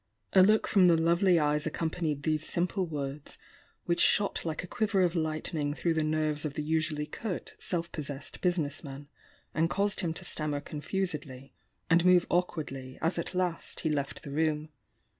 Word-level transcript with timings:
A 0.33 0.41
look 0.41 0.65
from 0.67 0.87
the 0.87 0.97
lovely 0.97 1.37
eyes 1.37 1.67
accompanied 1.67 2.23
these 2.23 2.43
simple 2.43 2.87
words 2.87 3.37
which 3.85 3.99
shot 4.01 4.43
like 4.43 4.63
a 4.63 4.67
quiver 4.67 5.03
of 5.03 5.13
lightning 5.13 5.75
through 5.75 5.93
the 5.93 6.03
nerves 6.03 6.43
of 6.43 6.55
the 6.55 6.63
usually 6.63 7.05
curt, 7.05 7.53
self 7.59 7.91
possessed 7.91 8.41
business 8.41 8.83
man, 8.83 9.09
and 9.53 9.69
caused 9.69 9.99
him 9.99 10.11
to 10.15 10.25
stammer 10.25 10.59
confused 10.59 11.27
ly 11.27 11.51
and 11.87 12.03
move 12.03 12.25
awkwardly 12.31 12.97
as 12.99 13.19
at 13.19 13.35
last 13.35 13.81
he 13.81 13.91
left 13.91 14.23
the 14.23 14.31
room. 14.31 14.69